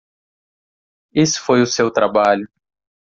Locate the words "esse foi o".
1.13-1.67